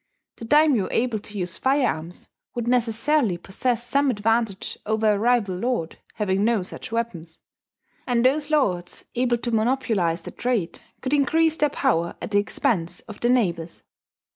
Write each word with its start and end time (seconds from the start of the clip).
The 0.37 0.45
daimyo 0.45 0.87
able 0.89 1.19
to 1.19 1.37
use 1.37 1.59
firearms 1.59 2.27
would 2.55 2.67
necessarily 2.67 3.37
possess 3.37 3.85
some 3.85 4.09
advantage 4.09 4.79
over 4.83 5.13
a 5.13 5.19
rival 5.19 5.55
lord 5.57 5.99
having 6.15 6.43
no 6.43 6.63
such 6.63 6.91
weapons; 6.91 7.37
and 8.07 8.25
those 8.25 8.49
lords 8.49 9.05
able 9.13 9.37
to 9.37 9.51
monopolize 9.51 10.23
the 10.23 10.31
trade 10.31 10.81
could 11.01 11.13
increase 11.13 11.57
their 11.57 11.69
power 11.69 12.15
at 12.19 12.31
the 12.31 12.39
expense 12.39 13.01
of 13.01 13.19
their 13.19 13.29
neighbours. 13.29 13.83